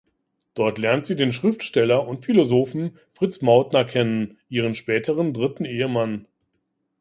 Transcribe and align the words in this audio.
Dort 0.55 0.79
lernt 0.79 1.05
sie 1.05 1.15
den 1.15 1.31
Schriftsteller 1.31 2.07
und 2.07 2.25
Philosophen 2.25 2.97
Fritz 3.11 3.43
Mauthner 3.43 3.85
kennen, 3.85 4.39
ihren 4.49 4.73
späteren 4.73 5.31
dritten 5.31 5.63
Ehemann. 5.63 6.25